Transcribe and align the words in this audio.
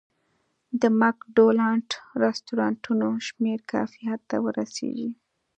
د 0.81 0.83
مک 0.99 1.17
ډونالډ 1.35 1.89
رستورانتونو 2.23 3.07
شمېر 3.27 3.59
کافي 3.71 4.01
حد 4.09 4.21
ته 4.29 4.37
ورسېږي. 4.45 5.09